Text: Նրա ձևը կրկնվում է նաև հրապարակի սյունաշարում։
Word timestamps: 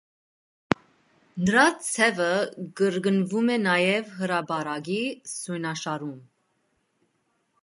Նրա 1.49 1.65
ձևը 1.89 2.27
կրկնվում 2.81 3.53
է 3.57 3.61
նաև 3.69 4.11
հրապարակի 4.23 5.01
սյունաշարում։ 5.37 6.21